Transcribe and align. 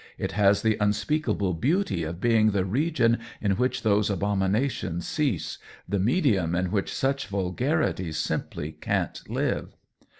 It 0.17 0.31
has 0.31 0.63
the 0.63 0.77
unspeakable 0.79 1.53
beauty 1.53 2.01
of 2.05 2.19
being 2.19 2.49
the 2.49 2.65
region 2.65 3.19
in 3.39 3.51
which 3.51 3.83
those 3.83 4.09
abominations 4.09 5.05
cease, 5.07 5.59
the 5.87 5.99
medium 5.99 6.55
in 6.55 6.71
which 6.71 6.91
such 6.91 7.27
vulgarities 7.27 8.17
simply 8.17 8.71
can't 8.71 9.21
live. 9.29 9.75